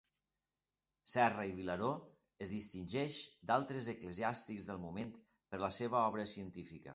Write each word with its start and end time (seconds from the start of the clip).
Serra 1.11 1.43
i 1.49 1.51
Vilaró 1.57 1.89
es 2.45 2.53
distingeix 2.53 3.19
d’altres 3.51 3.91
eclesiàstics 3.95 4.67
del 4.71 4.81
moment 4.87 5.13
per 5.53 5.61
la 5.67 5.71
seva 5.79 6.01
obra 6.09 6.27
científica. 6.35 6.89